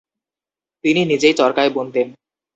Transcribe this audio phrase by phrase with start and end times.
[0.83, 2.07] তিনি নিজেই চরকায় বুনতেন।